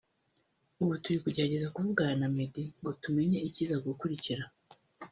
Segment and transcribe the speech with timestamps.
[0.81, 4.43] Ubu turi kugerageza kuvugana na Meddy ngo tumenya ikiza gukurikira